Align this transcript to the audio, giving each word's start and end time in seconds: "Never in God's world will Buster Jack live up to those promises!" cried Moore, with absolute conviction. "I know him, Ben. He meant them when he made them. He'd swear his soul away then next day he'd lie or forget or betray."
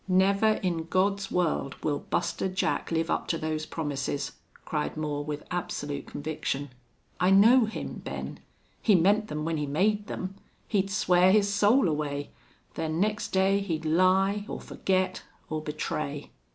"Never 0.07 0.53
in 0.53 0.85
God's 0.85 1.29
world 1.29 1.75
will 1.83 1.99
Buster 1.99 2.47
Jack 2.49 2.89
live 2.89 3.11
up 3.11 3.27
to 3.27 3.37
those 3.37 3.67
promises!" 3.67 4.31
cried 4.65 4.97
Moore, 4.97 5.23
with 5.23 5.43
absolute 5.51 6.07
conviction. 6.07 6.71
"I 7.19 7.29
know 7.29 7.65
him, 7.65 8.01
Ben. 8.03 8.39
He 8.81 8.95
meant 8.95 9.27
them 9.27 9.45
when 9.45 9.57
he 9.57 9.67
made 9.67 10.07
them. 10.07 10.37
He'd 10.67 10.89
swear 10.89 11.31
his 11.31 11.53
soul 11.53 11.87
away 11.87 12.31
then 12.73 12.99
next 12.99 13.27
day 13.27 13.59
he'd 13.59 13.85
lie 13.85 14.43
or 14.47 14.59
forget 14.59 15.21
or 15.51 15.61
betray." 15.61 16.31